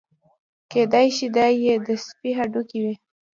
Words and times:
کېدای 0.71 1.07
شي 1.15 1.27
دا 1.35 1.47
یې 1.63 1.73
د 1.85 1.87
سپي 2.05 2.31
هډوکي 2.37 2.79
وي. 2.83 2.93